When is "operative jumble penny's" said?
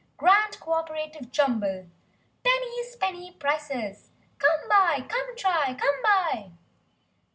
0.73-2.95